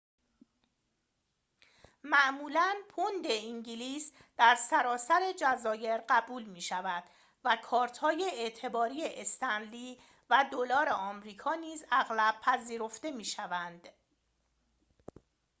معمولاً 2.03 2.75
پوند 2.89 3.25
انگلیس 3.29 4.11
در 4.37 4.55
سراسر 4.55 5.33
جزایر 5.41 5.97
قبول 6.09 6.43
می‌شود 6.43 7.03
و 7.43 7.57
کارت‌های 7.63 8.31
اعتباری 8.33 9.01
استنلی 9.21 9.99
و 10.29 10.45
دلار 10.51 10.89
آمریکا 10.89 11.55
نیز 11.55 11.83
اغلب 11.91 12.35
پذیرفته 12.41 13.11
می‌شوند 13.11 13.89